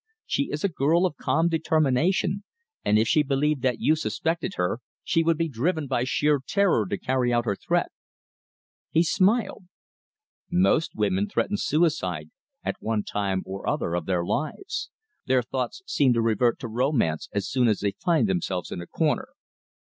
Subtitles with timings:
[0.25, 2.43] She is a girl of calm determination,
[2.83, 6.87] and if she believed that you suspected her she would be driven by sheer terror
[6.87, 7.91] to carry out her threat."
[8.89, 9.65] He smiled.
[10.49, 12.31] "Most women threaten suicide
[12.63, 14.89] at one time or other of their lives.
[15.27, 18.87] Their thoughts seem to revert to romance as soon as they find themselves in a
[18.87, 19.27] corner.